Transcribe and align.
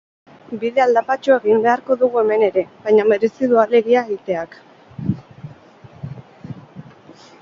Bide 0.61 0.83
aldapatsua 0.85 1.35
egin 1.41 1.59
beharko 1.65 1.97
dugu 2.03 2.21
hemen 2.21 2.45
ere, 2.47 2.63
baina 2.87 3.05
merezi 3.09 3.51
du 3.51 3.61
ahalegia 3.65 4.03
egiteak. 4.07 4.59